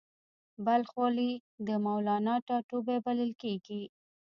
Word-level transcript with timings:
بلخ 0.65 0.89
ولې 1.01 1.31
د 1.67 1.69
مولانا 1.85 2.35
ټاټوبی 2.47 2.97
بلل 3.05 3.31
کیږي؟ 3.41 3.83